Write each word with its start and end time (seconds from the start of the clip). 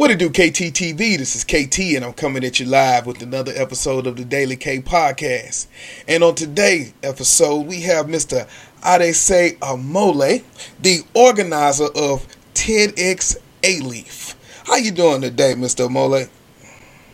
What 0.00 0.10
it 0.10 0.18
do, 0.18 0.30
KTTeeV? 0.30 1.18
This 1.18 1.36
is 1.36 1.44
KT, 1.44 1.94
and 1.94 2.06
I'm 2.06 2.14
coming 2.14 2.42
at 2.42 2.58
you 2.58 2.64
live 2.64 3.04
with 3.04 3.20
another 3.20 3.52
episode 3.54 4.06
of 4.06 4.16
the 4.16 4.24
Daily 4.24 4.56
K 4.56 4.80
Podcast. 4.80 5.66
And 6.08 6.24
on 6.24 6.36
today's 6.36 6.94
episode, 7.02 7.66
we 7.66 7.82
have 7.82 8.06
Mr. 8.06 8.48
Adeseye 8.82 9.58
Omole, 9.58 10.42
the 10.80 11.00
organizer 11.12 11.88
of 11.94 12.26
TEDx 12.54 13.36
Alief. 13.60 14.36
How 14.64 14.76
you 14.76 14.90
doing 14.90 15.20
today, 15.20 15.52
Mr. 15.52 15.86
Omole? 15.86 16.30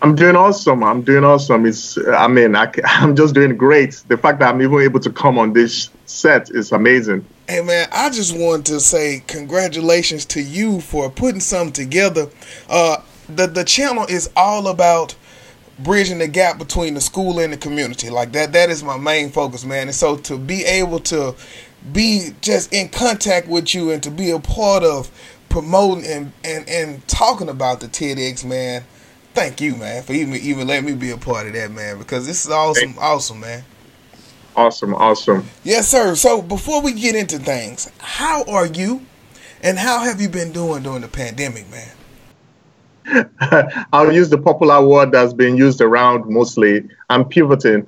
I'm 0.03 0.15
doing 0.15 0.37
awesome. 0.37 0.85
I'm 0.85 1.03
doing 1.03 1.25
awesome. 1.25 1.67
It's, 1.67 1.99
I 1.99 2.29
mean, 2.29 2.55
I, 2.55 2.71
I'm 2.85 3.17
just 3.17 3.35
doing 3.35 3.57
great. 3.57 4.03
The 4.09 4.17
fact 4.17 4.41
that 4.41 4.55
I'm 4.55 4.63
even 4.63 4.81
able 4.81 5.01
to 5.01 5.11
come 5.11 5.39
on 5.39 5.53
this 5.53 5.91
set 6.07 6.51
is 6.51 6.73
amazing. 6.73 7.25
Hey 7.49 7.63
man, 7.63 7.89
I 7.93 8.11
just 8.11 8.37
want 8.37 8.67
to 8.67 8.81
say 8.81 9.23
congratulations 9.27 10.25
to 10.27 10.41
you 10.43 10.81
for 10.81 11.11
putting 11.11 11.41
something 11.41 11.73
together. 11.73 12.29
Uh, 12.69 12.99
the 13.29 13.47
the 13.47 13.65
channel 13.65 14.05
is 14.09 14.29
all 14.37 14.67
about 14.67 15.15
bridging 15.79 16.19
the 16.19 16.27
gap 16.27 16.59
between 16.59 16.95
the 16.95 17.01
school 17.01 17.39
and 17.39 17.53
the 17.53 17.57
community. 17.57 18.11
Like 18.11 18.33
that 18.33 18.53
that 18.53 18.71
is 18.71 18.83
my 18.83 18.97
main 18.97 19.31
focus, 19.31 19.65
man. 19.65 19.87
And 19.87 19.95
so 19.95 20.17
to 20.17 20.37
be 20.37 20.65
able 20.65 20.99
to 21.01 21.37
be 21.93 22.31
just 22.41 22.73
in 22.73 22.89
contact 22.89 23.47
with 23.47 23.75
you 23.75 23.93
and 23.93 24.03
to 24.03 24.11
be 24.11 24.31
a 24.31 24.41
part 24.41 24.83
of 24.83 25.09
promoting 25.49 26.05
and 26.05 26.33
and, 26.43 26.69
and 26.69 27.07
talking 27.07 27.49
about 27.49 27.79
the 27.79 27.87
TEDx, 27.87 28.45
man. 28.45 28.83
Thank 29.37 29.61
you, 29.61 29.77
man, 29.77 30.03
for 30.03 30.15
even 30.15 30.33
even 30.37 30.67
letting 30.67 30.87
me 30.87 30.95
be 30.95 31.11
a 31.11 31.19
part 31.19 31.47
of 31.47 31.53
that, 31.53 31.71
man. 31.71 31.99
Because 31.99 32.27
this 32.27 32.47
is 32.47 32.51
awesome, 32.51 32.95
awesome, 32.99 33.41
man. 33.41 33.65
Awesome, 34.57 34.95
awesome. 34.95 35.45
Yes, 35.63 35.89
sir. 35.89 36.15
So 36.15 36.41
before 36.41 36.81
we 36.81 36.95
get 36.95 37.15
into 37.15 37.39
things, 37.39 37.93
how 37.99 38.45
are 38.45 38.65
you, 38.65 39.05
and 39.63 39.77
how 39.77 39.99
have 40.05 40.23
you 40.23 40.31
been 40.31 40.53
doing 40.53 40.85
during 40.85 41.03
the 41.03 41.09
pandemic, 41.09 41.67
man? 41.71 41.93
I'll 43.93 44.11
use 44.11 44.31
the 44.31 44.39
popular 44.39 44.81
word 44.81 45.13
that's 45.13 45.35
been 45.35 45.59
used 45.59 45.83
around 45.83 46.25
mostly. 46.31 46.89
I'm 47.11 47.27
pivoting, 47.27 47.87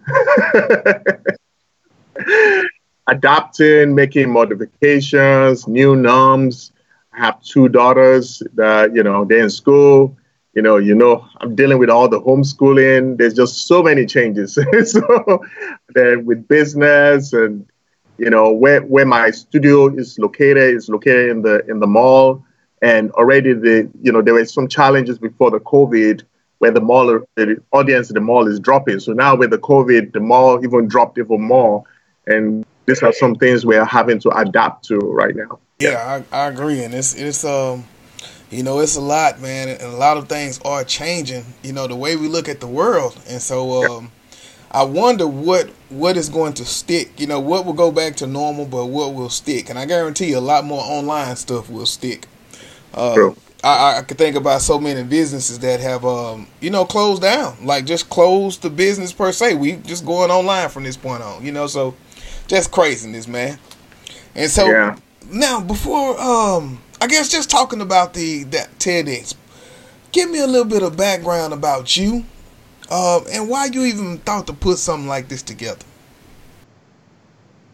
adapting, 3.06 3.94
making 3.94 4.30
modifications, 4.30 5.66
new 5.66 5.96
norms. 5.96 6.72
I 7.14 7.20
have 7.20 7.42
two 7.42 7.70
daughters 7.70 8.42
that 8.52 8.94
you 8.94 9.02
know 9.02 9.24
they're 9.24 9.44
in 9.44 9.48
school 9.48 10.14
you 10.58 10.62
know, 10.62 10.76
you 10.76 10.92
know, 10.92 11.24
I'm 11.36 11.54
dealing 11.54 11.78
with 11.78 11.88
all 11.88 12.08
the 12.08 12.20
homeschooling. 12.20 13.16
There's 13.16 13.32
just 13.32 13.68
so 13.68 13.80
many 13.80 14.06
changes. 14.06 14.54
so 14.90 15.44
then 15.90 16.26
with 16.26 16.48
business 16.48 17.32
and 17.32 17.64
you 18.18 18.28
know 18.28 18.50
where 18.52 18.80
where 18.80 19.06
my 19.06 19.30
studio 19.30 19.86
is 19.86 20.18
located 20.18 20.74
is 20.74 20.88
located 20.88 21.30
in 21.30 21.42
the 21.42 21.64
in 21.70 21.78
the 21.78 21.86
mall, 21.86 22.44
and 22.82 23.12
already 23.12 23.52
the 23.52 23.88
you 24.02 24.10
know 24.10 24.20
there 24.20 24.34
were 24.34 24.44
some 24.46 24.66
challenges 24.66 25.16
before 25.16 25.52
the 25.52 25.60
COVID 25.60 26.22
where 26.58 26.72
the 26.72 26.80
mall 26.80 27.06
the 27.36 27.62
audience 27.70 28.10
in 28.10 28.14
the 28.14 28.20
mall 28.20 28.48
is 28.48 28.58
dropping. 28.58 28.98
So 28.98 29.12
now 29.12 29.36
with 29.36 29.50
the 29.50 29.58
COVID, 29.58 30.12
the 30.12 30.18
mall 30.18 30.64
even 30.64 30.88
dropped 30.88 31.18
even 31.18 31.40
more, 31.40 31.84
and 32.26 32.66
these 32.86 33.00
are 33.04 33.12
some 33.12 33.36
things 33.36 33.64
we're 33.64 33.84
having 33.84 34.18
to 34.22 34.30
adapt 34.30 34.86
to 34.86 34.98
right 34.98 35.36
now. 35.36 35.60
Yeah, 35.78 36.24
I, 36.32 36.36
I 36.36 36.46
agree, 36.48 36.82
and 36.82 36.92
it's 36.92 37.14
it's 37.14 37.44
um 37.44 37.84
you 38.50 38.62
know, 38.62 38.80
it's 38.80 38.96
a 38.96 39.00
lot, 39.00 39.40
man, 39.40 39.68
and 39.68 39.82
a 39.82 39.96
lot 39.96 40.16
of 40.16 40.28
things 40.28 40.60
are 40.64 40.84
changing. 40.84 41.44
You 41.62 41.72
know, 41.72 41.86
the 41.86 41.96
way 41.96 42.16
we 42.16 42.28
look 42.28 42.48
at 42.48 42.60
the 42.60 42.66
world, 42.66 43.18
and 43.28 43.42
so 43.42 43.84
um, 43.84 44.10
I 44.70 44.84
wonder 44.84 45.26
what 45.26 45.68
what 45.90 46.16
is 46.16 46.28
going 46.28 46.54
to 46.54 46.64
stick. 46.64 47.20
You 47.20 47.26
know, 47.26 47.40
what 47.40 47.66
will 47.66 47.74
go 47.74 47.90
back 47.92 48.16
to 48.16 48.26
normal, 48.26 48.64
but 48.64 48.86
what 48.86 49.14
will 49.14 49.28
stick? 49.28 49.68
And 49.68 49.78
I 49.78 49.84
guarantee 49.84 50.30
you, 50.30 50.38
a 50.38 50.40
lot 50.40 50.64
more 50.64 50.82
online 50.82 51.36
stuff 51.36 51.68
will 51.68 51.86
stick. 51.86 52.26
Uh. 52.94 53.32
I, 53.64 53.98
I 53.98 54.02
could 54.02 54.18
think 54.18 54.36
about 54.36 54.62
so 54.62 54.78
many 54.78 55.02
businesses 55.02 55.58
that 55.58 55.80
have, 55.80 56.04
um, 56.04 56.46
you 56.60 56.70
know, 56.70 56.84
closed 56.84 57.22
down, 57.22 57.56
like 57.66 57.86
just 57.86 58.08
closed 58.08 58.62
the 58.62 58.70
business 58.70 59.12
per 59.12 59.32
se. 59.32 59.56
We 59.56 59.72
just 59.76 60.06
going 60.06 60.30
online 60.30 60.68
from 60.68 60.84
this 60.84 60.96
point 60.96 61.24
on, 61.24 61.44
you 61.44 61.50
know. 61.50 61.66
So, 61.66 61.96
just 62.46 62.70
craziness, 62.70 63.26
man. 63.26 63.58
And 64.36 64.48
so 64.48 64.70
yeah. 64.70 64.96
now, 65.28 65.60
before 65.60 66.20
um, 66.20 66.80
I 67.00 67.06
guess 67.06 67.28
just 67.28 67.48
talking 67.48 67.80
about 67.80 68.14
the 68.14 68.44
that 68.44 68.76
TEDx. 68.78 69.34
Give 70.10 70.30
me 70.30 70.40
a 70.40 70.46
little 70.46 70.64
bit 70.64 70.82
of 70.82 70.96
background 70.96 71.52
about 71.52 71.96
you, 71.96 72.24
uh, 72.90 73.20
and 73.30 73.48
why 73.48 73.66
you 73.66 73.84
even 73.84 74.18
thought 74.18 74.46
to 74.48 74.52
put 74.52 74.78
something 74.78 75.08
like 75.08 75.28
this 75.28 75.42
together. 75.42 75.84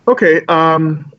Okay. 0.07 0.45
Um, 0.47 1.13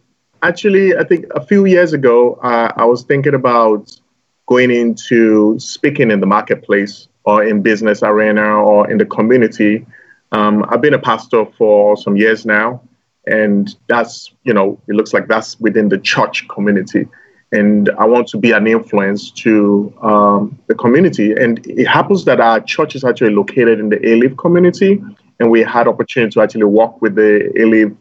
actually, 0.44 0.96
I 0.96 1.04
think 1.04 1.26
a 1.34 1.44
few 1.44 1.66
years 1.66 1.94
ago, 1.94 2.36
uh, 2.44 2.72
I 2.76 2.86
was 2.86 3.04
thinking 3.04 3.34
about 3.34 4.00
going 4.46 4.70
into 4.70 5.58
speaking 5.60 6.12
in 6.12 6.20
the 6.20 6.28
marketplace 6.28 7.08
or 7.24 7.44
in 7.44 7.64
business 7.64 8.04
arena 8.04 8.46
or 8.46 8.90
in 8.92 9.00
the 9.00 9.06
community. 9.06 9.84
Um, 10.32 10.64
I've 10.70 10.82
been 10.82 10.94
a 10.94 11.00
pastor 11.00 11.46
for 11.58 11.98
some 11.98 12.18
years 12.18 12.46
now, 12.46 12.82
and 13.26 13.76
that's 13.88 14.32
you 14.44 14.54
know 14.54 14.80
it 14.88 14.94
looks 14.94 15.12
like 15.12 15.28
that's 15.28 15.60
within 15.60 15.90
the 15.90 15.98
church 15.98 16.48
community 16.50 17.08
and 17.52 17.90
I 17.98 18.06
want 18.06 18.28
to 18.30 18.38
be 18.38 18.52
an 18.52 18.68
influence 18.68 19.32
to 19.32 19.94
um, 20.02 20.60
the 20.68 20.76
community. 20.76 21.34
And 21.34 21.66
it 21.68 21.88
happens 21.88 22.26
that 22.26 22.40
our 22.40 22.60
church 22.60 22.96
is 22.96 23.04
actually 23.04 23.34
located 23.34 23.80
in 23.80 23.90
the 23.90 23.98
Alief 23.98 24.38
community, 24.38 25.02
and 25.40 25.52
we 25.52 25.62
had 25.62 25.88
opportunity 25.88 26.32
to 26.34 26.42
actually 26.42 26.64
work 26.64 27.02
with 27.02 27.16
the 27.16 27.52
Alief 27.58 27.96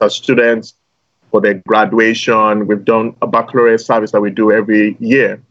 uh, 0.00 0.08
students 0.08 0.74
for 1.30 1.40
their 1.40 1.54
graduation. 1.66 2.66
We've 2.66 2.84
done 2.84 3.16
a 3.20 3.26
baccalaureate 3.26 3.80
service 3.80 4.12
that 4.12 4.20
we 4.20 4.30
do 4.30 4.52
every 4.52 4.96
year. 5.00 5.42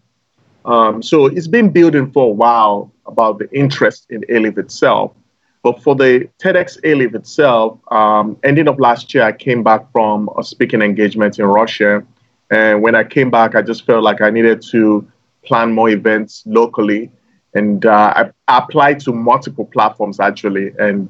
Um, 0.65 1.03
so 1.03 1.25
it's 1.25 1.47
been 1.47 1.69
building 1.69 2.11
for 2.11 2.27
a 2.27 2.33
while 2.33 2.91
about 3.05 3.39
the 3.39 3.51
interest 3.51 4.07
in 4.09 4.21
Alief 4.29 4.57
itself. 4.57 5.13
But 5.61 5.81
for 5.81 5.95
the 5.95 6.29
TEDx 6.39 6.79
Alief 6.81 7.15
itself, 7.15 7.79
um, 7.91 8.37
ending 8.43 8.67
of 8.67 8.79
last 8.79 9.13
year, 9.13 9.23
I 9.23 9.31
came 9.31 9.63
back 9.63 9.89
from 9.91 10.29
a 10.37 10.43
speaking 10.43 10.81
engagement 10.81 11.39
in 11.39 11.45
Russia 11.45 12.03
and 12.49 12.81
when 12.81 12.95
I 12.95 13.03
came 13.03 13.29
back, 13.31 13.55
I 13.55 13.61
just 13.61 13.85
felt 13.85 14.03
like 14.03 14.21
I 14.21 14.29
needed 14.29 14.61
to 14.71 15.07
plan 15.43 15.73
more 15.73 15.89
events 15.89 16.43
locally. 16.45 17.11
And 17.53 17.85
uh, 17.85 18.31
I, 18.47 18.57
applied 18.57 18.99
to 19.01 19.13
multiple 19.13 19.65
platforms 19.65 20.19
actually, 20.19 20.73
and 20.79 21.09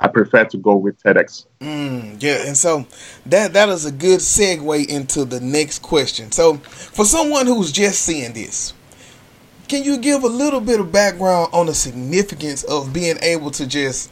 I 0.00 0.08
prefer 0.08 0.44
to 0.46 0.56
go 0.56 0.74
with 0.74 1.00
TEDx. 1.02 1.46
Mm, 1.60 2.20
yeah, 2.20 2.46
and 2.46 2.56
so 2.56 2.86
that 3.26 3.52
that 3.52 3.68
is 3.68 3.84
a 3.84 3.92
good 3.92 4.20
segue 4.20 4.86
into 4.88 5.24
the 5.24 5.40
next 5.40 5.80
question. 5.80 6.32
So, 6.32 6.54
for 6.54 7.04
someone 7.04 7.46
who's 7.46 7.70
just 7.70 8.00
seeing 8.02 8.32
this, 8.32 8.72
can 9.68 9.84
you 9.84 9.98
give 9.98 10.24
a 10.24 10.28
little 10.28 10.60
bit 10.60 10.80
of 10.80 10.90
background 10.90 11.50
on 11.52 11.66
the 11.66 11.74
significance 11.74 12.64
of 12.64 12.92
being 12.92 13.16
able 13.22 13.50
to 13.52 13.66
just 13.66 14.10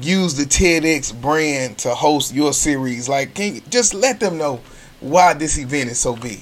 use 0.00 0.34
the 0.34 0.44
TEDx 0.44 1.18
brand 1.20 1.78
to 1.78 1.94
host 1.94 2.34
your 2.34 2.52
series? 2.52 3.08
Like, 3.08 3.34
can 3.34 3.56
you 3.56 3.60
just 3.70 3.94
let 3.94 4.20
them 4.20 4.38
know 4.38 4.60
why 5.00 5.34
this 5.34 5.58
event 5.58 5.90
is 5.90 5.98
so 5.98 6.16
big. 6.16 6.40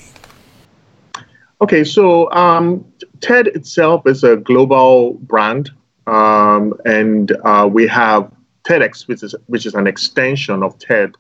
Okay, 1.61 1.84
so 1.84 2.31
um, 2.33 2.84
TED 3.21 3.49
itself 3.49 4.06
is 4.06 4.22
a 4.25 4.37
global 4.37 5.15
brand, 5.15 5.71
um, 6.06 6.75
and 6.84 7.33
uh, 7.45 7.69
we 7.71 7.87
have 7.87 8.31
TEDx, 8.65 9.09
which 9.09 9.22
is 9.22 9.34
which 9.47 9.65
is 9.65 9.75
an 9.75 9.87
extension 9.87 10.62
of 10.62 10.78
TED, 10.78 11.12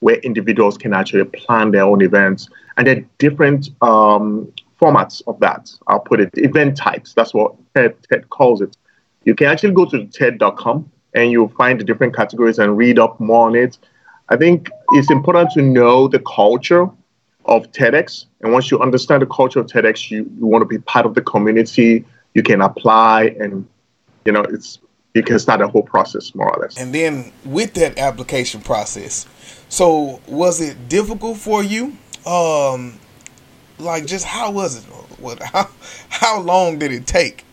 where 0.00 0.16
individuals 0.16 0.76
can 0.76 0.92
actually 0.92 1.24
plan 1.24 1.70
their 1.70 1.84
own 1.84 2.02
events, 2.02 2.48
and 2.76 2.86
there 2.86 2.96
are 2.98 3.04
different 3.18 3.70
um, 3.82 4.52
formats 4.80 5.22
of 5.26 5.38
that. 5.40 5.70
I'll 5.86 6.00
put 6.00 6.20
it 6.20 6.30
event 6.34 6.76
types. 6.76 7.14
That's 7.14 7.32
what 7.32 7.54
TED, 7.74 7.96
TED 8.10 8.30
calls 8.30 8.60
it. 8.60 8.76
You 9.24 9.34
can 9.34 9.46
actually 9.46 9.72
go 9.72 9.86
to 9.86 10.06
TED.com 10.06 10.90
and 11.14 11.30
you'll 11.30 11.48
find 11.48 11.80
the 11.80 11.84
different 11.84 12.14
categories 12.14 12.58
and 12.58 12.76
read 12.76 12.98
up 12.98 13.18
more 13.20 13.46
on 13.46 13.54
it. 13.54 13.78
I 14.28 14.36
think 14.36 14.70
it's 14.92 15.10
important 15.10 15.50
to 15.52 15.62
know 15.62 16.08
the 16.08 16.20
culture 16.20 16.88
of 17.44 17.70
TEDx. 17.72 18.26
And 18.40 18.52
once 18.52 18.70
you 18.70 18.80
understand 18.80 19.22
the 19.22 19.26
culture 19.26 19.60
of 19.60 19.66
TEDx, 19.66 20.10
you, 20.10 20.30
you 20.38 20.46
want 20.46 20.62
to 20.62 20.66
be 20.66 20.78
part 20.78 21.04
of 21.06 21.14
the 21.14 21.22
community, 21.22 22.04
you 22.32 22.42
can 22.42 22.60
apply 22.60 23.36
and 23.38 23.66
you 24.24 24.32
know, 24.32 24.42
it's 24.42 24.78
you 25.14 25.22
can 25.22 25.38
start 25.38 25.60
a 25.60 25.68
whole 25.68 25.82
process 25.82 26.34
more 26.34 26.50
or 26.52 26.60
less. 26.60 26.76
And 26.76 26.92
then 26.92 27.32
with 27.44 27.74
that 27.74 27.98
application 27.98 28.60
process, 28.60 29.26
so 29.68 30.20
was 30.26 30.60
it 30.60 30.88
difficult 30.88 31.38
for 31.38 31.62
you? 31.62 31.96
Um 32.26 32.98
like 33.78 34.06
just 34.06 34.24
how 34.24 34.50
was 34.50 34.78
it? 34.78 34.84
What 35.20 35.42
how 35.52 35.68
how 36.08 36.40
long 36.40 36.78
did 36.78 36.92
it 36.92 37.06
take? 37.06 37.44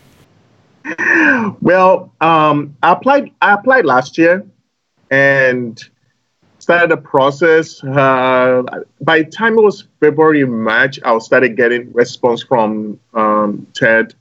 Well, 1.60 2.12
um 2.20 2.76
I 2.82 2.92
applied 2.92 3.30
I 3.40 3.52
applied 3.52 3.84
last 3.84 4.18
year 4.18 4.46
and 5.10 5.82
started 6.62 6.90
the 6.92 6.96
process. 6.96 7.82
Uh, 7.82 8.62
by 9.00 9.22
the 9.22 9.30
time 9.30 9.58
it 9.58 9.62
was 9.62 9.88
February, 9.98 10.44
March, 10.44 11.00
I 11.04 11.18
started 11.18 11.56
getting 11.56 11.92
response 11.92 12.40
from 12.40 13.00
um, 13.14 13.66
TED, 13.74 14.14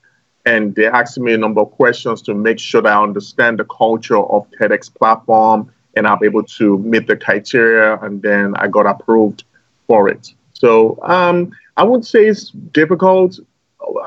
and 0.48 0.74
they 0.74 0.88
asked 0.88 1.20
me 1.20 1.34
a 1.34 1.38
number 1.38 1.62
of 1.62 1.70
questions 1.70 2.24
to 2.24 2.34
make 2.34 2.58
sure 2.58 2.82
that 2.82 2.92
I 2.92 3.04
understand 3.04 3.60
the 3.60 3.66
culture 3.66 4.18
of 4.18 4.50
TEDx 4.60 4.92
platform 4.92 5.72
and 5.96 6.08
I'm 6.08 6.24
able 6.24 6.44
to 6.44 6.80
meet 6.80 7.06
the 7.06 7.16
criteria, 7.16 8.00
and 8.00 8.22
then 8.22 8.56
I 8.56 8.68
got 8.68 8.88
approved 8.88 9.44
for 9.88 10.10
it. 10.10 10.34
So 10.54 10.98
um, 11.04 11.52
I 11.78 11.84
would 11.84 12.06
say 12.06 12.26
it's 12.26 12.50
difficult. 12.50 13.40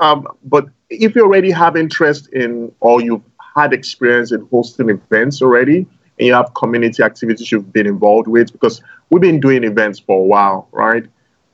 um, 0.00 0.26
but 0.44 0.66
if 0.90 1.14
you 1.14 1.22
already 1.22 1.52
have 1.52 1.76
interest 1.76 2.32
in 2.32 2.72
or 2.80 3.00
you've 3.00 3.22
had 3.54 3.72
experience 3.72 4.32
in 4.32 4.48
hosting 4.50 4.88
events 4.88 5.40
already, 5.40 5.86
and 6.18 6.26
you 6.26 6.34
have 6.34 6.54
community 6.54 7.02
activities 7.02 7.50
you've 7.50 7.72
been 7.72 7.86
involved 7.86 8.28
with, 8.28 8.52
because 8.52 8.82
we've 9.10 9.22
been 9.22 9.40
doing 9.40 9.64
events 9.64 9.98
for 9.98 10.20
a 10.20 10.22
while, 10.22 10.68
right? 10.72 11.06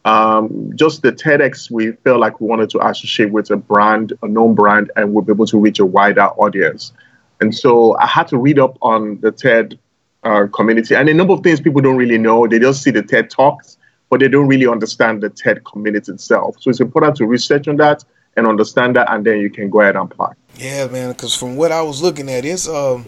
Um, 0.05 0.73
just 0.77 1.03
the 1.03 1.13
TEDx, 1.13 1.71
we 1.71 1.93
felt 1.93 2.21
like 2.21 2.41
we 2.41 2.47
wanted 2.47 2.71
to 2.71 2.87
associate 2.87 3.31
with 3.31 3.51
a 3.51 3.57
brand, 3.57 4.15
a 4.23 4.29
known 4.29 4.55
brand, 4.55 4.91
and 4.97 5.13
we'll 5.13 5.25
be 5.25 5.33
able 5.33 5.47
to 5.47 5.59
reach 5.59 5.79
a 5.79 5.85
wider 5.85 6.27
audience. 6.27 6.93
And 7.41 7.55
so 7.55 7.97
I 7.99 8.07
had 8.07 8.29
to 8.29 8.39
read 8.39 8.59
up 8.59 8.79
on 8.83 9.21
the 9.21 9.31
TED 9.31 9.79
uh, 10.25 10.47
community, 10.55 10.95
and 10.95 11.09
a 11.09 11.15
number 11.15 11.35
of 11.35 11.43
things 11.43 11.61
people 11.61 11.81
don't 11.81 11.97
really 11.97 12.19
know. 12.19 12.47
They 12.47 12.59
just 12.59 12.83
see 12.83 12.91
the 12.91 13.03
TED 13.03 13.31
talks, 13.31 13.79
but 14.09 14.21
they 14.21 14.29
don't 14.29 14.49
really 14.49 14.67
understand 14.67 15.23
the 15.23 15.31
TED 15.31 15.65
community 15.65 16.13
itself. 16.13 16.57
So 16.61 16.71
it's 16.71 16.81
important 16.81 17.17
to 17.17 17.27
research 17.27 17.69
on 17.69 17.77
that 17.77 18.05
and 18.37 18.47
understand 18.47 18.97
that, 18.97 19.11
and 19.13 19.25
then 19.25 19.39
you 19.39 19.51
can 19.51 19.71
go 19.71 19.81
ahead 19.81 19.97
and 19.97 20.11
apply. 20.11 20.33
Yeah, 20.57 20.87
man. 20.87 21.13
Because 21.13 21.35
from 21.35 21.57
what 21.57 21.73
I 21.73 21.83
was 21.83 22.01
looking 22.03 22.31
at, 22.31 22.45
it's 22.45 22.69
um, 22.69 23.07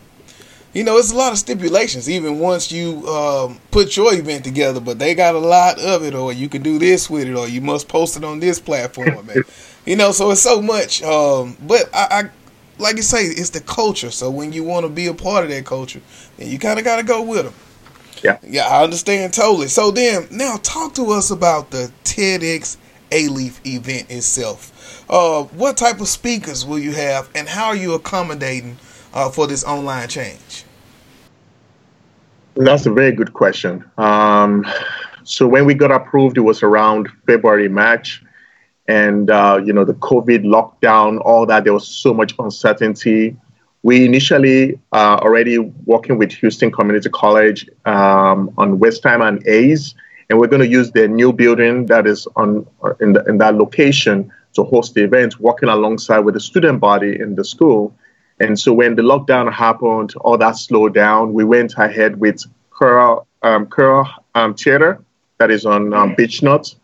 you 0.72 0.84
know, 0.84 0.96
it's 0.96 1.12
a 1.12 1.16
lot 1.16 1.32
of 1.32 1.38
stipulations. 1.38 2.08
Even 2.08 2.38
once 2.38 2.72
you 2.72 3.06
um, 3.06 3.60
put 3.70 3.96
your 3.96 4.14
event 4.14 4.44
together, 4.44 4.80
but 4.80 4.98
they 4.98 5.14
got 5.14 5.34
a 5.34 5.38
lot 5.38 5.78
of 5.78 6.02
it, 6.02 6.14
or 6.14 6.32
you 6.32 6.48
can 6.48 6.62
do 6.62 6.78
this 6.78 7.10
with 7.10 7.28
it, 7.28 7.34
or 7.34 7.46
you 7.46 7.60
must 7.60 7.88
post 7.88 8.16
it 8.16 8.24
on 8.24 8.40
this 8.40 8.58
platform, 8.58 9.26
man. 9.26 9.42
you 9.86 9.96
know, 9.96 10.12
so 10.12 10.30
it's 10.30 10.40
so 10.40 10.62
much. 10.62 11.02
Um, 11.02 11.56
but 11.66 11.90
I, 11.94 12.06
I, 12.10 12.30
like 12.78 12.96
you 12.96 13.02
say, 13.02 13.24
it's 13.24 13.50
the 13.50 13.60
culture. 13.60 14.10
So 14.10 14.30
when 14.30 14.52
you 14.52 14.64
want 14.64 14.86
to 14.86 14.90
be 14.90 15.06
a 15.08 15.14
part 15.14 15.44
of 15.44 15.50
that 15.50 15.66
culture, 15.66 16.00
then 16.38 16.48
you 16.48 16.58
kind 16.58 16.78
of 16.78 16.84
got 16.84 16.96
to 16.96 17.02
go 17.02 17.22
with 17.22 17.44
them. 17.44 17.54
Yeah. 18.22 18.38
Yeah, 18.42 18.66
I 18.66 18.84
understand 18.84 19.34
totally. 19.34 19.68
So 19.68 19.90
then, 19.90 20.28
now 20.30 20.56
talk 20.62 20.94
to 20.94 21.10
us 21.10 21.30
about 21.30 21.70
the 21.70 21.92
TEDx 22.04 22.76
Alief 23.10 23.60
event 23.66 24.10
itself. 24.10 25.04
Uh, 25.10 25.42
what 25.44 25.76
type 25.76 26.00
of 26.00 26.08
speakers 26.08 26.64
will 26.64 26.78
you 26.78 26.92
have, 26.92 27.28
and 27.34 27.48
how 27.48 27.66
are 27.66 27.76
you 27.76 27.92
accommodating 27.92 28.78
uh, 29.14 29.30
for 29.30 29.46
this 29.46 29.64
online 29.64 30.08
change? 30.08 30.64
That's 32.54 32.86
a 32.86 32.92
very 32.92 33.12
good 33.12 33.32
question. 33.32 33.84
Um, 33.96 34.66
so 35.24 35.46
when 35.46 35.64
we 35.64 35.74
got 35.74 35.90
approved, 35.90 36.36
it 36.36 36.42
was 36.42 36.62
around 36.62 37.08
February, 37.26 37.68
March, 37.68 38.22
and 38.88 39.30
uh, 39.30 39.60
you 39.64 39.72
know 39.72 39.84
the 39.84 39.94
COVID 39.94 40.44
lockdown, 40.44 41.20
all 41.24 41.46
that. 41.46 41.64
There 41.64 41.72
was 41.72 41.86
so 41.86 42.12
much 42.12 42.34
uncertainty. 42.38 43.36
We 43.84 44.04
initially 44.04 44.78
uh, 44.92 45.18
already 45.20 45.58
working 45.58 46.18
with 46.18 46.32
Houston 46.32 46.70
Community 46.70 47.08
College 47.08 47.68
um, 47.84 48.52
on 48.56 48.78
Westheimer 48.78 49.28
and 49.28 49.42
Hayes, 49.44 49.94
and 50.28 50.38
we're 50.38 50.46
going 50.46 50.62
to 50.62 50.68
use 50.68 50.92
their 50.92 51.08
new 51.08 51.32
building 51.32 51.86
that 51.86 52.06
is 52.06 52.28
on 52.36 52.66
in, 53.00 53.14
the, 53.14 53.24
in 53.24 53.38
that 53.38 53.54
location 53.54 54.30
to 54.54 54.64
host 54.64 54.94
the 54.94 55.02
event, 55.02 55.40
working 55.40 55.68
alongside 55.68 56.20
with 56.20 56.34
the 56.34 56.40
student 56.40 56.80
body 56.80 57.18
in 57.18 57.34
the 57.36 57.44
school. 57.44 57.94
And 58.40 58.58
so 58.58 58.72
when 58.72 58.96
the 58.96 59.02
lockdown 59.02 59.52
happened, 59.52 60.14
all 60.20 60.36
that 60.38 60.56
slowed 60.56 60.94
down. 60.94 61.32
We 61.32 61.44
went 61.44 61.74
ahead 61.76 62.18
with 62.18 62.42
Curl, 62.70 63.26
um, 63.42 63.66
Curl 63.66 64.08
um, 64.34 64.54
Theater 64.54 65.02
that 65.38 65.50
is 65.50 65.66
on 65.66 65.92
um, 65.92 66.14
Beechnut. 66.14 66.74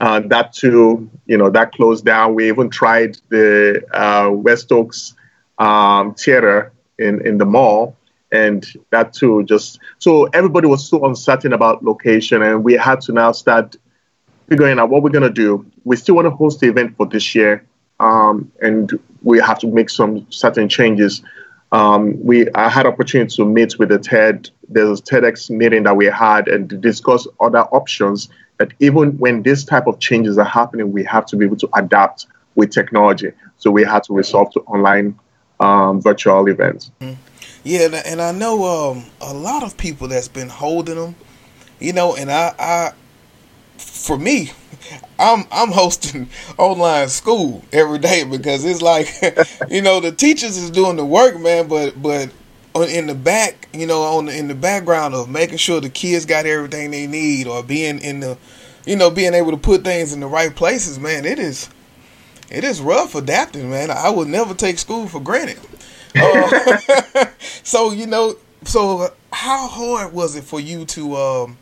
Uh, 0.00 0.20
that 0.26 0.52
too, 0.52 1.08
you 1.26 1.36
know, 1.38 1.48
that 1.50 1.72
closed 1.72 2.04
down. 2.04 2.34
We 2.34 2.48
even 2.48 2.70
tried 2.70 3.18
the 3.28 3.82
uh, 3.92 4.30
West 4.32 4.72
Oaks 4.72 5.14
um, 5.58 6.14
Theater 6.14 6.72
in, 6.98 7.24
in 7.26 7.38
the 7.38 7.44
mall, 7.44 7.96
and 8.32 8.66
that 8.90 9.12
too 9.12 9.44
just 9.44 9.78
so 9.98 10.24
everybody 10.32 10.66
was 10.66 10.88
so 10.88 11.04
uncertain 11.06 11.52
about 11.52 11.84
location, 11.84 12.42
and 12.42 12.64
we 12.64 12.74
had 12.74 13.00
to 13.02 13.12
now 13.12 13.30
start 13.32 13.76
figuring 14.48 14.78
out 14.78 14.90
what 14.90 15.02
we're 15.02 15.10
gonna 15.10 15.30
do. 15.30 15.64
We 15.84 15.96
still 15.96 16.16
want 16.16 16.26
to 16.26 16.30
host 16.30 16.60
the 16.60 16.68
event 16.68 16.96
for 16.96 17.06
this 17.06 17.34
year, 17.34 17.64
um, 18.00 18.50
and 18.60 18.98
we 19.22 19.38
have 19.38 19.58
to 19.60 19.66
make 19.66 19.90
some 19.90 20.26
certain 20.30 20.68
changes. 20.68 21.22
Um, 21.70 22.22
we 22.22 22.50
I 22.54 22.68
had 22.68 22.86
opportunity 22.86 23.34
to 23.36 23.44
meet 23.44 23.78
with 23.78 23.88
the 23.88 23.98
TED. 23.98 24.50
There's 24.68 25.00
a 25.00 25.02
TEDx 25.02 25.50
meeting 25.50 25.84
that 25.84 25.96
we 25.96 26.06
had 26.06 26.48
and 26.48 26.80
discuss 26.80 27.26
other 27.40 27.60
options. 27.60 28.28
That 28.58 28.72
even 28.80 29.18
when 29.18 29.42
this 29.42 29.64
type 29.64 29.86
of 29.86 29.98
changes 29.98 30.38
are 30.38 30.44
happening, 30.44 30.92
we 30.92 31.02
have 31.04 31.26
to 31.26 31.36
be 31.36 31.46
able 31.46 31.56
to 31.56 31.68
adapt 31.74 32.26
with 32.54 32.70
technology. 32.70 33.32
So 33.56 33.70
we 33.70 33.84
had 33.84 34.04
to 34.04 34.12
resort 34.12 34.52
to 34.52 34.60
online 34.60 35.18
um, 35.60 36.00
virtual 36.00 36.46
events. 36.48 36.90
Mm-hmm. 37.00 37.14
Yeah, 37.64 38.02
and 38.04 38.20
I 38.20 38.32
know 38.32 38.64
um, 38.64 39.04
a 39.20 39.32
lot 39.32 39.62
of 39.62 39.76
people 39.76 40.08
that's 40.08 40.28
been 40.28 40.48
holding 40.48 40.96
them. 40.96 41.14
You 41.78 41.92
know, 41.92 42.14
and 42.14 42.30
I, 42.30 42.54
I 42.58 42.92
for 43.78 44.18
me, 44.18 44.52
I'm 45.18 45.44
I'm 45.50 45.70
hosting 45.70 46.28
online 46.58 47.08
school 47.08 47.62
every 47.72 47.98
day 47.98 48.24
because 48.24 48.64
it's 48.64 48.82
like, 48.82 49.08
you 49.70 49.82
know, 49.82 50.00
the 50.00 50.12
teachers 50.12 50.56
is 50.56 50.70
doing 50.70 50.96
the 50.96 51.04
work, 51.04 51.38
man, 51.38 51.68
but 51.68 52.00
but 52.00 52.30
in 52.74 53.06
the 53.06 53.14
back, 53.14 53.68
you 53.72 53.86
know, 53.86 54.02
on 54.02 54.26
the, 54.26 54.36
in 54.36 54.48
the 54.48 54.54
background 54.54 55.14
of 55.14 55.28
making 55.28 55.58
sure 55.58 55.80
the 55.80 55.90
kids 55.90 56.24
got 56.24 56.46
everything 56.46 56.90
they 56.90 57.06
need 57.06 57.46
or 57.46 57.62
being 57.62 57.98
in 58.00 58.20
the, 58.20 58.38
you 58.86 58.96
know, 58.96 59.10
being 59.10 59.34
able 59.34 59.50
to 59.50 59.56
put 59.58 59.84
things 59.84 60.12
in 60.12 60.20
the 60.20 60.26
right 60.26 60.54
places, 60.54 60.98
man, 60.98 61.24
it 61.24 61.38
is, 61.38 61.68
it 62.50 62.64
is 62.64 62.80
rough 62.80 63.14
adapting, 63.14 63.70
man. 63.70 63.90
I 63.90 64.08
would 64.08 64.28
never 64.28 64.54
take 64.54 64.78
school 64.78 65.06
for 65.06 65.20
granted. 65.20 65.60
Uh, 66.14 67.26
so 67.62 67.92
you 67.92 68.06
know, 68.06 68.36
so 68.64 69.12
how 69.32 69.66
hard 69.68 70.12
was 70.12 70.36
it 70.36 70.44
for 70.44 70.60
you 70.60 70.84
to? 70.86 71.16
Um, 71.16 71.58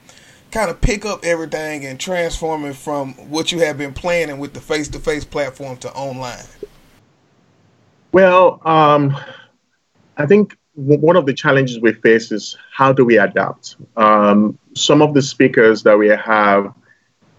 kind 0.51 0.71
of 0.71 0.81
pick 0.81 1.05
up 1.05 1.25
everything 1.25 1.85
and 1.85 1.99
transform 1.99 2.65
it 2.65 2.77
from 2.77 3.15
what 3.31 3.53
you 3.53 3.61
have 3.61 3.79
been 3.79 3.93
planning 3.93 4.39
with 4.39 4.53
the 4.53 4.61
face 4.61 4.89
to 4.89 4.99
face 4.99 5.25
platform 5.25 5.77
to 5.79 5.93
online? 5.93 6.45
Well, 8.13 8.61
um, 8.67 9.17
I 10.17 10.27
think 10.27 10.57
one 10.75 11.17
of 11.17 11.27
the 11.27 11.35
challenges 11.35 11.79
we 11.81 11.93
face 11.93 12.33
is 12.33 12.57
how 12.73 12.93
do 12.93 13.05
we 13.05 13.19
adapt? 13.19 13.77
Um, 13.97 14.59
some 14.75 15.03
of 15.03 15.15
the 15.15 15.23
speakers 15.23 15.83
that 15.85 15.99
we 15.99 16.09
have 16.09 16.73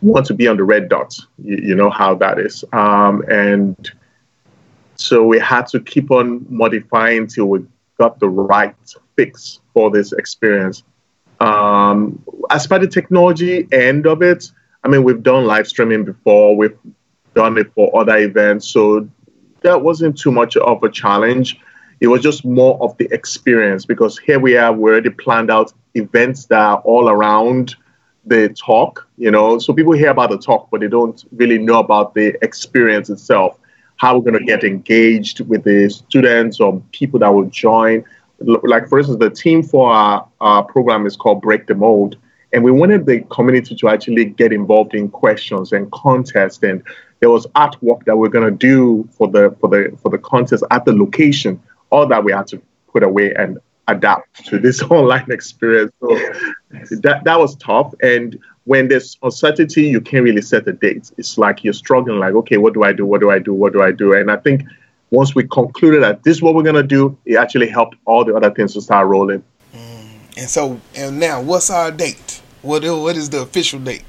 want 0.02 0.26
to 0.28 0.34
be 0.34 0.48
on 0.48 0.58
the 0.58 0.64
red 0.64 0.90
dot. 0.90 1.18
You, 1.38 1.58
you 1.58 1.76
know 1.76 1.90
how 1.90 2.16
that 2.16 2.40
is. 2.40 2.64
Um, 2.74 3.24
and 3.30 3.92
so 4.96 5.24
we 5.24 5.40
had 5.40 5.68
to 5.68 5.80
keep 5.80 6.12
on 6.12 6.46
modifying 6.50 7.28
till 7.28 7.46
we 7.48 7.66
got 7.98 8.20
the 8.20 8.30
right 8.30 8.76
fix 9.16 9.60
for 9.74 9.92
this 9.92 10.12
experience. 10.14 10.84
Um, 11.42 12.24
as 12.52 12.68
per 12.68 12.78
the 12.78 12.88
technology 12.88 13.68
end 13.72 14.06
of 14.06 14.22
it, 14.22 14.52
I 14.84 14.88
mean, 14.88 15.04
we've 15.04 15.24
done 15.24 15.46
live 15.46 15.68
streaming 15.68 16.06
before, 16.06 16.56
we've 16.56 16.78
done 17.34 17.58
it 17.58 17.74
for 17.74 17.90
other 18.00 18.18
events, 18.18 18.68
so 18.68 19.10
that 19.62 19.82
wasn't 19.82 20.20
too 20.20 20.32
much 20.32 20.56
of 20.58 20.84
a 20.84 20.90
challenge. 20.90 21.60
It 22.00 22.08
was 22.08 22.22
just 22.22 22.46
more 22.46 22.78
of 22.82 22.96
the 22.98 23.08
experience 23.12 23.86
because 23.86 24.20
here 24.20 24.40
we 24.40 24.56
are, 24.56 24.72
we 24.72 24.92
already 24.92 25.10
planned 25.10 25.50
out 25.50 25.74
events 25.96 26.46
that 26.46 26.60
are 26.60 26.80
all 26.80 27.10
around 27.10 27.76
the 28.26 28.50
talk, 28.50 29.08
you 29.18 29.32
know. 29.32 29.58
So 29.58 29.74
people 29.74 29.94
hear 29.94 30.12
about 30.12 30.30
the 30.30 30.38
talk, 30.38 30.70
but 30.70 30.82
they 30.82 30.88
don't 30.88 31.24
really 31.32 31.58
know 31.58 31.80
about 31.80 32.14
the 32.14 32.38
experience 32.44 33.10
itself, 33.10 33.58
how 33.98 34.16
we're 34.16 34.32
going 34.32 34.40
to 34.40 34.46
get 34.46 34.64
engaged 34.64 35.40
with 35.42 35.64
the 35.64 35.90
students 35.90 36.60
or 36.60 36.82
people 36.92 37.20
that 37.20 37.30
will 37.30 37.46
join 37.46 38.04
like 38.44 38.88
for 38.88 39.00
instance, 39.00 39.20
the 39.20 39.30
team 39.30 39.64
for 39.64 39.92
our, 39.92 40.28
our 40.40 40.60
uh, 40.60 40.64
program 40.64 41.06
is 41.06 41.16
called 41.16 41.42
Break 41.42 41.68
the 41.68 41.76
Mold, 41.76 42.18
and 42.54 42.64
we 42.64 42.72
wanted 42.72 43.06
the 43.06 43.22
community 43.30 43.76
to 43.76 43.90
actually 43.90 44.26
get 44.26 44.52
involved 44.52 44.94
in 44.94 45.10
questions 45.10 45.72
and 45.72 45.92
contests, 45.92 46.62
and 46.64 46.84
there 47.20 47.30
was 47.30 47.46
artwork 47.48 48.04
that 48.06 48.18
we're 48.18 48.30
gonna 48.30 48.52
do 48.52 49.08
for 49.12 49.28
the 49.28 49.56
for 49.60 49.70
the 49.70 49.98
for 50.02 50.10
the 50.10 50.18
contest 50.18 50.64
at 50.72 50.86
the 50.86 50.94
location. 50.94 51.62
All 51.90 52.08
that 52.08 52.24
we 52.24 52.32
had 52.32 52.48
to 52.48 52.62
put 52.92 53.04
away 53.04 53.34
and 53.34 53.58
adapt 53.88 54.46
to 54.46 54.60
this 54.60 54.82
online 54.90 55.32
experience. 55.32 55.92
So 56.00 56.08
that 57.02 57.22
that 57.24 57.40
was 57.40 57.56
tough. 57.58 57.94
And 58.02 58.40
when 58.66 58.88
there's 58.88 59.18
uncertainty, 59.24 59.88
you 59.88 60.02
can't 60.02 60.24
really 60.24 60.42
set 60.42 60.68
a 60.68 60.74
date. 60.74 61.12
It's 61.18 61.38
like 61.38 61.64
you're 61.64 61.74
struggling, 61.74 62.20
like, 62.20 62.34
okay, 62.36 62.58
what 62.58 62.74
do 62.74 62.84
I 62.84 62.94
do? 62.94 63.06
What 63.06 63.22
do 63.22 63.30
I 63.32 63.40
do? 63.40 63.54
What 63.54 63.74
do 63.74 63.82
I 63.82 63.92
do? 63.92 64.14
And 64.14 64.30
I 64.30 64.38
think 64.38 64.64
once 65.12 65.36
we 65.36 65.46
concluded 65.48 66.02
that 66.02 66.24
this 66.24 66.38
is 66.38 66.42
what 66.42 66.56
we're 66.56 66.64
going 66.64 66.76
to 66.76 66.84
do, 66.84 67.18
it 67.26 67.36
actually 67.36 67.68
helped 67.68 67.96
all 68.06 68.24
the 68.24 68.34
other 68.34 68.50
things 68.50 68.74
to 68.74 68.82
start 68.82 69.08
rolling. 69.08 69.44
Mm. 69.74 70.38
And 70.38 70.50
so, 70.50 70.80
and 70.96 71.20
now, 71.20 71.42
what's 71.42 71.70
our 71.70 71.92
date? 71.92 72.42
What 72.62 72.84
what 72.84 73.18
is 73.18 73.30
the 73.30 73.42
official 73.42 73.80
date? 73.80 74.04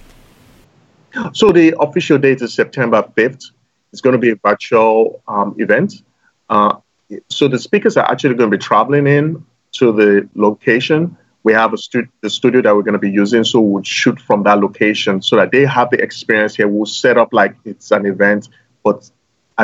So 1.35 1.53
the 1.53 1.75
official 1.79 2.19
date 2.19 2.41
is 2.41 2.55
September 2.55 3.03
fifth. 3.15 3.51
It's 3.93 4.01
going 4.01 4.13
to 4.13 4.19
be 4.19 4.31
a 4.31 4.37
virtual 4.37 5.23
um, 5.29 5.55
event. 5.59 6.03
Uh, 6.49 6.77
so 7.29 7.49
the 7.49 7.59
speakers 7.59 7.97
are 7.99 8.11
actually 8.11 8.35
going 8.35 8.51
to 8.51 8.57
be 8.57 8.63
traveling 8.63 9.07
in 9.07 9.45
to 9.73 9.93
the 9.93 10.29
location. 10.35 11.17
We 11.43 11.53
have 11.53 11.73
a 11.75 11.79
stu- 11.79 12.09
the 12.21 12.31
studio 12.31 12.63
that 12.63 12.75
we're 12.75 12.83
going 12.83 12.93
to 12.93 12.99
be 12.99 13.11
using, 13.11 13.45
so 13.45 13.61
we'll 13.61 13.83
shoot 13.83 14.21
from 14.21 14.45
that 14.45 14.61
location 14.61 15.21
so 15.21 15.37
that 15.37 15.51
they 15.51 15.65
have 15.67 15.91
the 15.91 16.01
experience 16.01 16.55
here. 16.55 16.69
We'll 16.69 16.87
set 16.87 17.19
up 17.19 17.33
like 17.33 17.57
it's 17.65 17.91
an 17.91 18.07
event, 18.07 18.49
but 18.85 19.11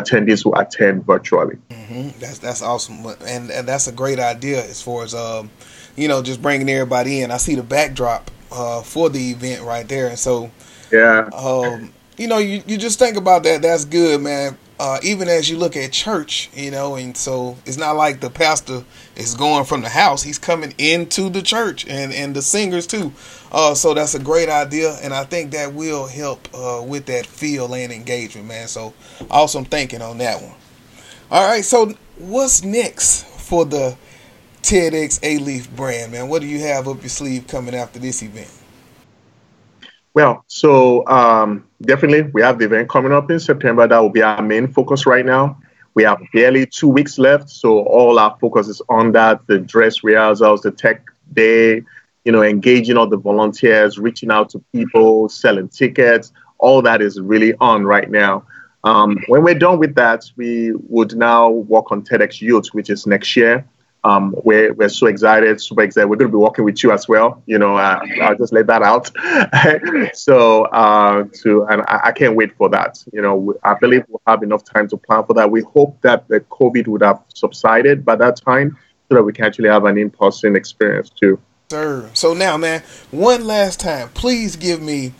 attendees 0.00 0.45
who 0.45 0.52
attend 0.55 1.05
virtually. 1.05 1.57
Mm-hmm. 1.71 2.19
That's 2.21 2.38
that's 2.38 2.62
awesome, 2.62 3.05
and 3.26 3.50
and 3.50 3.69
that's 3.69 3.87
a 3.87 3.93
great 3.93 4.19
idea 4.19 4.64
as 4.64 4.83
far 4.83 5.05
as 5.05 5.14
um, 5.14 5.50
you 5.97 6.09
know, 6.09 6.23
just 6.23 6.40
bringing 6.40 6.69
everybody 6.69 7.23
in. 7.23 7.31
I 7.31 7.38
see 7.38 7.55
the 7.55 7.62
backdrop 7.62 8.31
uh, 8.52 8.83
for 8.83 9.11
the 9.11 9.31
event 9.31 9.62
right 9.62 9.88
there, 9.88 10.09
and 10.09 10.19
so 10.19 10.50
yeah, 10.93 11.28
um, 11.35 11.93
you 12.17 12.26
know, 12.26 12.38
you, 12.38 12.62
you 12.67 12.78
just 12.78 12.99
think 12.99 13.17
about 13.17 13.43
that. 13.45 13.62
That's 13.62 13.85
good, 13.85 14.21
man. 14.21 14.57
Uh, 14.81 14.99
even 15.03 15.29
as 15.29 15.51
you 15.51 15.57
look 15.59 15.77
at 15.77 15.93
church, 15.93 16.51
you 16.55 16.71
know, 16.71 16.95
and 16.95 17.17
so 17.17 17.57
it's 17.67 17.77
not 17.77 17.97
like 17.97 18.21
the 18.21 18.31
pastor 18.31 18.85
is 19.17 19.35
going 19.35 19.65
from 19.65 19.83
the 19.83 19.89
house; 19.89 20.23
he's 20.23 20.39
coming 20.39 20.73
into 20.79 21.29
the 21.29 21.43
church, 21.43 21.87
and 21.89 22.13
and 22.13 22.35
the 22.35 22.43
singers 22.43 22.87
too. 22.87 23.13
Uh, 23.51 23.75
so 23.75 23.95
that's 23.95 24.15
a 24.15 24.19
great 24.19 24.49
idea, 24.49 24.97
and 25.03 25.13
I 25.13 25.25
think 25.25 25.51
that 25.53 25.75
will 25.75 26.07
help 26.07 26.49
uh, 26.55 26.83
with 26.87 27.07
that 27.07 27.27
feel 27.27 27.75
and 27.75 27.93
engagement, 27.93 28.47
man. 28.47 28.69
So 28.69 28.95
awesome 29.31 29.65
thinking 29.65 30.03
on 30.03 30.19
that 30.19 30.41
one. 30.43 30.55
All 31.31 31.47
right, 31.47 31.65
so 31.65 31.93
what's 32.19 32.63
next 32.63 33.25
for 33.27 33.65
the 33.65 33.97
TEDx 34.63 35.21
Alief 35.21 35.75
brand, 35.75 36.13
man? 36.13 36.29
What 36.29 36.43
do 36.43 36.49
you 36.49 36.61
have 36.61 36.89
up 36.89 37.01
your 37.01 37.09
sleeve 37.09 37.47
coming 37.47 37.75
after 37.75 37.99
this 37.99 38.23
event? 38.23 38.51
Well, 40.15 40.45
so 40.49 41.07
um, 41.07 41.68
definitely 41.83 42.23
we 42.33 42.43
have 42.43 42.59
the 42.59 42.67
event 42.67 42.89
coming 42.89 43.13
up 43.13 43.31
in 43.31 43.41
September. 43.41 43.87
That 43.87 43.99
will 43.99 44.11
be 44.11 44.23
our 44.23 44.43
main 44.43 44.69
focus 44.69 45.07
right 45.07 45.25
now. 45.25 45.61
We 45.95 46.05
have 46.05 46.21
barely 46.33 46.67
two 46.67 46.89
weeks 46.89 47.19
left, 47.19 47.51
so 47.51 47.81
all 47.81 48.19
our 48.19 48.37
focus 48.41 48.69
is 48.69 48.81
on 48.89 49.13
that. 49.13 49.47
The 49.47 49.59
dress 49.59 50.05
rehearsals, 50.05 50.63
the 50.63 50.71
tech 50.71 51.05
day, 51.33 51.83
you 52.25 52.33
know, 52.33 52.43
engaging 52.43 52.97
all 52.97 53.09
the 53.09 53.17
volunteers, 53.17 53.99
reaching 53.99 54.31
out 54.31 54.51
to 54.51 54.63
people, 54.73 55.29
selling 55.29 55.69
tickets. 55.69 56.33
All 56.59 56.83
that 56.83 57.01
is 57.01 57.21
really 57.21 57.55
on 57.61 57.85
right 57.85 58.11
now. 58.11 58.45
Um, 58.85 59.19
when 59.27 59.43
we're 59.43 59.59
done 59.59 59.79
with 59.79 59.95
that, 59.97 60.25
we 60.37 60.73
would 60.89 61.17
now 61.17 61.51
work 61.51 61.91
on 61.91 62.03
TEDx 62.03 62.41
Youth, 62.41 62.69
which 62.73 62.91
is 62.91 63.07
next 63.07 63.35
year. 63.37 63.67
Um, 64.09 64.35
we're, 64.43 64.73
we're 64.73 64.88
so 64.88 65.07
excited, 65.07 65.61
super 65.61 65.83
excited. 65.83 66.09
We're 66.09 66.17
going 66.17 66.31
to 66.31 66.37
be 66.37 66.41
working 66.41 66.65
with 66.65 66.83
you 66.83 66.93
as 66.93 67.07
well. 67.09 67.43
You 67.45 67.59
know, 67.59 67.77
uh, 67.77 68.00
I'll 68.23 68.37
just 68.37 68.55
let 68.55 68.67
that 68.69 68.83
out. 68.83 69.11
so, 70.17 70.65
uh, 70.65 71.25
to 71.43 71.65
and 71.65 71.83
I, 71.83 72.00
I, 72.05 72.12
can't 72.12 72.35
wait 72.35 72.57
for 72.57 72.71
that. 72.71 73.05
You 73.12 73.21
know, 73.21 73.55
I 73.65 73.75
believe 73.75 74.05
we'll 74.09 74.23
have 74.27 74.43
enough 74.43 74.65
time 74.65 74.88
to 74.88 74.97
plan 74.97 75.25
for 75.25 75.35
that. 75.35 75.50
We 75.50 75.61
hope 75.61 76.00
that 76.03 76.27
the 76.29 76.41
COVID 76.41 76.87
would 76.88 77.03
have 77.03 77.23
subsided 77.35 78.07
by 78.07 78.17
that 78.17 78.41
time, 78.43 78.79
so 79.09 79.17
that 79.17 79.23
we 79.23 79.33
can 79.35 79.45
actually 79.45 79.69
have 79.69 79.85
an 79.85 79.99
in-person 79.99 80.57
experience 80.57 81.11
too. 81.11 81.38
Sir, 81.71 82.09
so 82.15 82.33
now, 82.33 82.57
man, 82.57 82.83
one 83.11 83.47
last 83.47 83.79
time, 83.79 84.09
please 84.15 84.57
give 84.57 84.81
me 84.81 85.12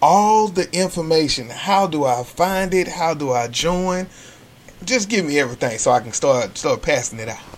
all 0.00 0.46
the 0.46 0.72
information. 0.72 1.48
How 1.50 1.88
do 1.88 2.04
I 2.04 2.22
find 2.22 2.72
it? 2.72 2.86
How 2.86 3.12
do 3.12 3.32
I 3.32 3.48
join? 3.48 4.06
Just 4.84 5.08
give 5.08 5.24
me 5.24 5.40
everything 5.40 5.78
so 5.78 5.90
I 5.90 5.98
can 5.98 6.12
start 6.12 6.56
start 6.56 6.82
passing 6.82 7.18
it 7.18 7.28
out. 7.28 7.55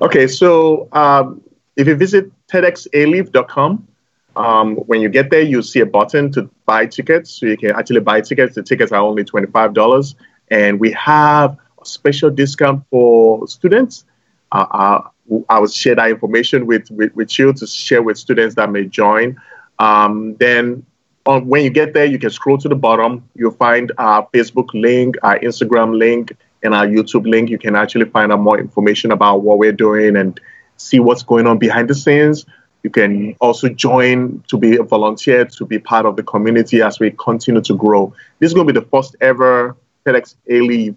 Okay, 0.00 0.26
so 0.26 0.88
um, 0.92 1.42
if 1.76 1.86
you 1.86 1.94
visit 1.96 2.30
TEDxAlief.com, 2.48 3.86
um, 4.34 4.76
when 4.76 5.00
you 5.00 5.08
get 5.08 5.30
there, 5.30 5.42
you'll 5.42 5.62
see 5.62 5.80
a 5.80 5.86
button 5.86 6.32
to 6.32 6.48
buy 6.64 6.86
tickets. 6.86 7.30
So 7.30 7.46
you 7.46 7.56
can 7.56 7.72
actually 7.72 8.00
buy 8.00 8.20
tickets. 8.20 8.54
The 8.54 8.62
tickets 8.62 8.92
are 8.92 9.00
only 9.00 9.24
$25. 9.24 10.14
And 10.48 10.80
we 10.80 10.92
have 10.92 11.56
a 11.80 11.84
special 11.84 12.30
discount 12.30 12.84
for 12.90 13.46
students. 13.46 14.04
Uh, 14.50 14.66
uh, 14.70 15.08
I 15.48 15.58
will 15.58 15.68
share 15.68 15.94
that 15.94 16.10
information 16.10 16.66
with, 16.66 16.90
with, 16.90 17.14
with, 17.14 17.38
you 17.38 17.52
to 17.52 17.66
share 17.66 18.02
with 18.02 18.18
students 18.18 18.54
that 18.56 18.70
may 18.70 18.84
join. 18.84 19.40
Um, 19.78 20.36
then 20.36 20.84
on, 21.26 21.46
when 21.46 21.64
you 21.64 21.70
get 21.70 21.94
there, 21.94 22.04
you 22.04 22.18
can 22.18 22.30
scroll 22.30 22.58
to 22.58 22.68
the 22.68 22.74
bottom. 22.74 23.28
You'll 23.34 23.52
find 23.52 23.92
our 23.98 24.28
Facebook 24.34 24.68
link, 24.74 25.16
our 25.22 25.38
Instagram 25.38 25.96
link, 25.96 26.36
in 26.62 26.72
our 26.72 26.86
YouTube 26.86 27.26
link, 27.26 27.50
you 27.50 27.58
can 27.58 27.74
actually 27.74 28.06
find 28.06 28.32
out 28.32 28.40
more 28.40 28.58
information 28.58 29.12
about 29.12 29.42
what 29.42 29.58
we're 29.58 29.72
doing 29.72 30.16
and 30.16 30.40
see 30.76 31.00
what's 31.00 31.22
going 31.22 31.46
on 31.46 31.58
behind 31.58 31.88
the 31.88 31.94
scenes. 31.94 32.46
You 32.82 32.90
can 32.90 33.36
also 33.40 33.68
join 33.68 34.42
to 34.48 34.56
be 34.56 34.76
a 34.76 34.82
volunteer, 34.82 35.44
to 35.44 35.64
be 35.64 35.78
part 35.78 36.04
of 36.04 36.16
the 36.16 36.22
community 36.22 36.82
as 36.82 36.98
we 36.98 37.12
continue 37.12 37.60
to 37.62 37.76
grow. 37.76 38.12
This 38.38 38.48
is 38.48 38.54
going 38.54 38.66
to 38.66 38.72
be 38.72 38.80
the 38.80 38.86
first 38.86 39.14
ever 39.20 39.76
TEDx 40.04 40.34
Alief 40.50 40.96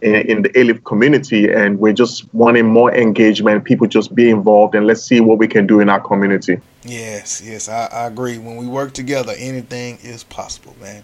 in, 0.00 0.14
in 0.14 0.42
the 0.42 0.48
Alief 0.50 0.82
community, 0.84 1.50
and 1.50 1.78
we're 1.78 1.92
just 1.92 2.32
wanting 2.34 2.66
more 2.66 2.94
engagement, 2.94 3.64
people 3.64 3.86
just 3.86 4.14
be 4.14 4.30
involved, 4.30 4.74
and 4.74 4.86
let's 4.86 5.02
see 5.02 5.20
what 5.20 5.38
we 5.38 5.48
can 5.48 5.66
do 5.66 5.80
in 5.80 5.88
our 5.88 6.00
community. 6.00 6.58
Yes, 6.84 7.42
yes, 7.44 7.68
I, 7.68 7.86
I 7.86 8.06
agree. 8.06 8.38
When 8.38 8.56
we 8.56 8.66
work 8.66 8.92
together, 8.92 9.34
anything 9.36 9.98
is 10.02 10.24
possible, 10.24 10.74
man. 10.80 11.02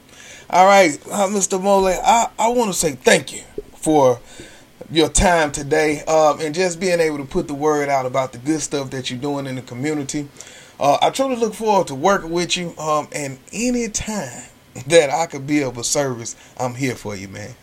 All 0.50 0.66
right, 0.66 0.98
uh, 1.10 1.26
Mr. 1.28 1.60
Mole, 1.60 1.88
I, 1.88 2.28
I 2.38 2.48
want 2.48 2.70
to 2.70 2.78
say 2.78 2.92
thank 2.92 3.32
you 3.34 3.42
for 3.82 4.20
your 4.90 5.08
time 5.08 5.50
today 5.50 6.02
um, 6.04 6.40
and 6.40 6.54
just 6.54 6.78
being 6.80 7.00
able 7.00 7.18
to 7.18 7.24
put 7.24 7.48
the 7.48 7.54
word 7.54 7.88
out 7.88 8.06
about 8.06 8.32
the 8.32 8.38
good 8.38 8.60
stuff 8.60 8.90
that 8.90 9.10
you're 9.10 9.18
doing 9.18 9.46
in 9.46 9.56
the 9.56 9.62
community. 9.62 10.28
Uh, 10.78 10.98
I 11.02 11.10
truly 11.10 11.36
look 11.36 11.54
forward 11.54 11.88
to 11.88 11.94
working 11.94 12.30
with 12.30 12.56
you. 12.56 12.76
Um, 12.78 13.08
and 13.12 13.38
anytime 13.52 14.44
that 14.86 15.10
I 15.10 15.26
could 15.26 15.46
be 15.46 15.62
of 15.62 15.78
a 15.78 15.84
service, 15.84 16.36
I'm 16.58 16.74
here 16.74 16.94
for 16.94 17.16
you, 17.16 17.28
man. 17.28 17.54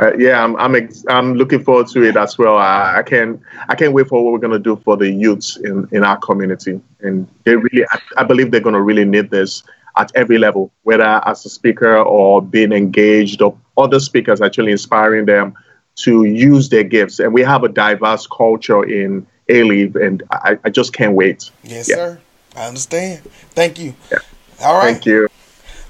Uh, 0.00 0.16
yeah, 0.16 0.44
I'm 0.44 0.54
I'm 0.56 0.76
ex- 0.76 1.04
I'm 1.08 1.34
looking 1.34 1.64
forward 1.64 1.88
to 1.88 2.04
it 2.04 2.16
as 2.16 2.38
well. 2.38 2.56
I, 2.56 2.98
I 2.98 3.02
can't 3.02 3.40
I 3.68 3.74
can't 3.74 3.92
wait 3.92 4.06
for 4.06 4.24
what 4.24 4.32
we're 4.32 4.38
gonna 4.38 4.60
do 4.60 4.76
for 4.84 4.96
the 4.96 5.10
youths 5.10 5.56
in, 5.56 5.88
in 5.90 6.04
our 6.04 6.16
community, 6.18 6.80
and 7.00 7.26
they 7.42 7.56
really 7.56 7.84
I, 7.90 7.98
I 8.18 8.22
believe 8.22 8.52
they're 8.52 8.60
gonna 8.60 8.80
really 8.80 9.04
need 9.04 9.30
this 9.30 9.64
at 9.98 10.12
every 10.14 10.38
level, 10.38 10.72
whether 10.84 11.20
as 11.26 11.44
a 11.44 11.50
speaker 11.50 11.98
or 11.98 12.40
being 12.40 12.72
engaged 12.72 13.42
or 13.42 13.58
other 13.76 14.00
speakers 14.00 14.40
actually 14.40 14.72
inspiring 14.72 15.26
them 15.26 15.54
to 15.96 16.24
use 16.24 16.68
their 16.68 16.84
gifts. 16.84 17.18
And 17.18 17.34
we 17.34 17.42
have 17.42 17.64
a 17.64 17.68
diverse 17.68 18.26
culture 18.26 18.84
in 18.84 19.26
Alief, 19.48 19.96
and 19.96 20.22
I, 20.30 20.58
I 20.64 20.70
just 20.70 20.92
can't 20.92 21.14
wait. 21.14 21.50
Yes, 21.64 21.88
yeah. 21.88 21.96
sir. 21.96 22.20
I 22.56 22.66
understand. 22.66 23.22
Thank 23.50 23.78
you. 23.78 23.94
Yeah. 24.10 24.18
All 24.62 24.78
right. 24.78 24.92
Thank 24.92 25.06
you. 25.06 25.28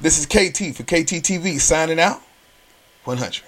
This 0.01 0.19
is 0.19 0.27
KT 0.27 0.77
for 0.77 0.85
KTTeeV 0.85 1.61
signing 1.61 2.01
out. 2.01 2.21
100. 3.05 3.43